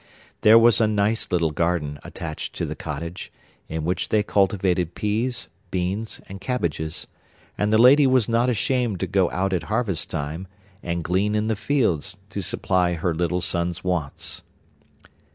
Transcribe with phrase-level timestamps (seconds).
[0.41, 3.31] There was a nice little garden attached to the cottage,
[3.69, 7.05] in which they cultivated peas, beans, and cabbages,
[7.55, 10.47] and the lady was not ashamed to go out at harvest time,
[10.81, 14.41] and glean in the fields to supply her little son's wants.